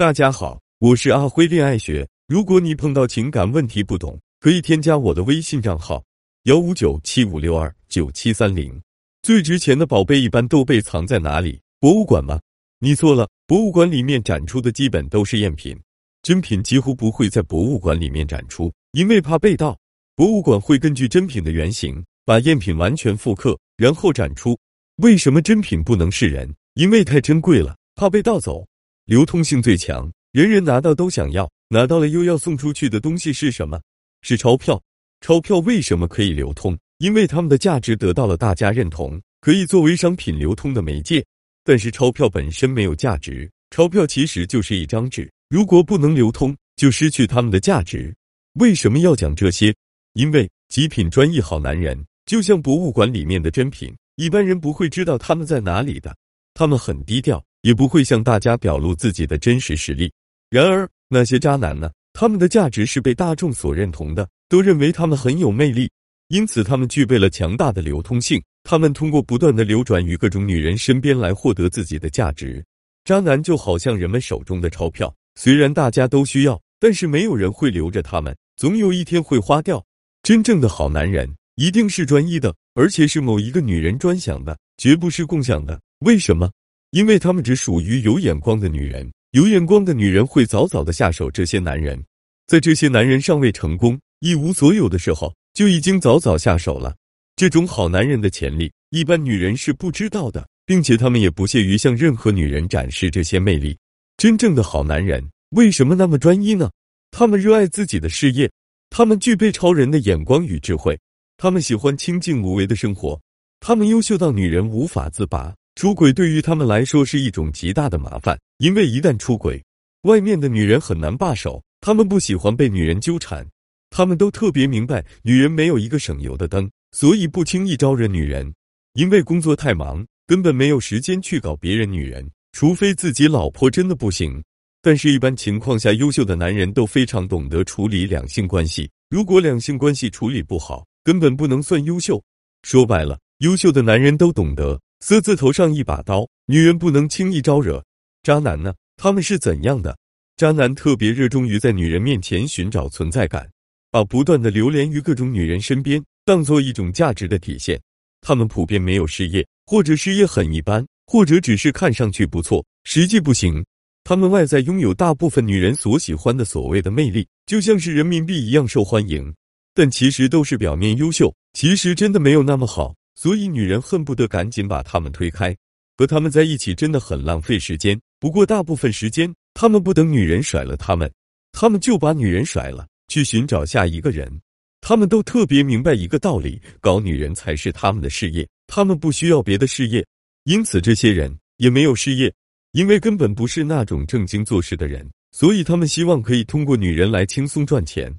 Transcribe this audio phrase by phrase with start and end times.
[0.00, 2.08] 大家好，我是阿辉恋爱学。
[2.26, 6.02] 如果你碰到情感问题不懂，可以添加我的微信账号
[6.44, 8.80] 幺五九七五六二九七三零。
[9.20, 11.60] 最值钱的宝贝一般都被藏在哪里？
[11.78, 12.40] 博物馆吗？
[12.78, 15.78] 你错了，博物馆里面展出的基本都是赝品，
[16.22, 19.78] 真品几乎不会在博物馆里面展出，因为怕被盗。
[20.16, 24.58] 博物馆会根据真品的原型，把赝品完全复刻，然后展出。
[25.02, 26.50] 为什么真品不能示人？
[26.72, 28.66] 因为太珍贵了，怕被盗走。
[29.10, 33.80] 流通性最强，人人拿到都想要，拿到了又要送出去的东西是什么？
[34.22, 34.80] 是钞票。
[35.20, 36.78] 钞票为什么可以流通？
[36.98, 41.26] 因为它们的价值得到了大家认同，可以作为商品流通的媒介。
[41.64, 48.14] 但是钞票本身没有价值，钞票其实就是一张纸，如果不能流通，就失去它们的价值。
[48.60, 49.74] 为什么要讲这些？
[50.12, 56.16] 因为极品专一好男人，就像博物馆里面的珍品，一般人不会知道他们在哪里的，
[56.54, 57.44] 他们很低调。
[57.62, 60.12] 也不会向大家表露自己的真实实力。
[60.48, 61.90] 然而，那些渣男呢？
[62.12, 65.88] 他们的价值是被大众所认同的，都认为他们很有魅力，
[66.28, 68.42] 因此他们具备了强大的流通性。
[68.64, 72.62] 他们通过不断的流转于各种女人身边来获得自己的价值。
[73.04, 79.82] 渣男就好像人们手中的钞票，虽然大家都需要，但是没有人会留着他们，总有一天会花掉。
[80.22, 85.80] 真正的好男人一定是专一的，而且是某一个女人专享的，绝不是共享的。
[86.00, 86.50] 为什么？
[86.90, 92.02] 因为他们只属于有眼光的女人，有眼光的女人会早早的下手这些男人，
[92.46, 96.96] 在这些男人尚未成功、一无所有的时候，就已经早早下手了。
[97.36, 103.78] 这种好男人的潜力，一般女人是不知道的，并且他们也不屑于向任何女人展示这些魅力。
[104.16, 106.70] 真正的好男人为什么那么专一呢？
[107.12, 108.50] 他们热爱自己的事业，
[108.90, 110.98] 他们具备超人的眼光与智慧，
[111.36, 113.18] 他们喜欢清静无为的生活，
[113.60, 115.54] 他们优秀到女人无法自拔。
[115.74, 119.62] 出轨对于他们来说是一种极大的麻烦，因为一旦出轨，
[120.02, 121.62] 外面的女人很难罢手。
[121.80, 123.46] 他们不喜欢被女人纠缠，
[123.88, 128.52] 他们都特别明白，女人没有一个省油的灯，所以不轻易招惹女人。
[128.94, 134.42] 因为工作太忙，根本没有时间去搞别人女人，除非自己老婆真的不行。
[134.82, 138.90] 但是，一般情况下，优秀的男人都非常懂得处理两性关系。
[139.08, 142.22] 如果两性关系处理不好，根本不能算优秀。
[142.62, 144.78] 说白了，优秀的男人都懂得。
[145.00, 147.82] 色字头上一把刀，女人不能轻易招惹。
[148.22, 148.74] 渣男呢？
[148.96, 149.96] 他们是怎样的？
[150.36, 153.50] 渣男特别热衷于在女人面前寻找存在感，
[153.90, 157.80] 把不断的流连于各种女人身边当做一种价值的体现。
[158.20, 163.64] 他们普遍没有事业，或者事业很一般，或者只是看上去不错，实际不行。
[164.04, 169.34] 他们外在拥有大部分女人所喜欢的所谓的魅力，就像是人民币一样受欢迎，
[169.74, 172.94] 但其实都是表面优秀，其实真的没有那么好。
[173.22, 175.54] 所以，女人恨不得赶紧把他们推开，
[175.98, 178.00] 和他们在一起真的很浪费时间。
[178.18, 181.12] 不过，大部分时间，他们不等女人甩了他们，
[181.52, 184.40] 他们就把女人甩了，去寻找下一个人。
[184.80, 190.02] 他们都特别明白一个道理：搞女人才是他们的事业，他们不需要别的事业。
[190.44, 192.32] 因此，这些人也没有事业，
[192.72, 195.06] 因为根本不是那种正经做事的人。
[195.30, 198.10] 所以，他们希望可以通过女人来轻松赚钱，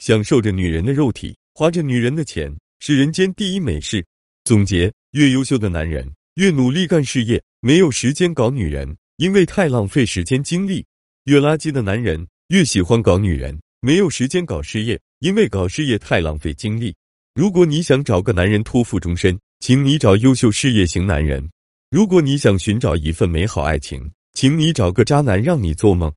[0.00, 4.04] 享受着女人的肉体，花着女人的钱，是人间第一美事。
[4.44, 10.82] 总结：越优秀的男人越努力干事业，没有时间搞女人，因为太浪费时间精力；
[11.24, 16.94] 越垃圾的男人越喜欢搞女人，没有时间搞事业，因为搞事业太浪费精力。
[17.34, 21.42] 如果你想找个男人托付终身，请你找优秀事业型男人；
[21.90, 26.12] 如果你想寻找一份美好爱情，请你找个渣男让你做梦。